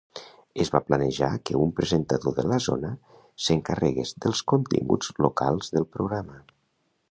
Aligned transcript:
Es 0.61 0.69
va 0.75 0.79
planejar 0.85 1.29
que 1.49 1.59
un 1.65 1.73
presentador 1.79 2.33
de 2.39 2.45
la 2.53 2.57
zona 2.69 2.91
s'encarregués 3.49 4.15
dels 4.27 4.43
continguts 4.55 5.15
locals 5.27 5.73
del 5.77 5.89
programa. 5.99 6.43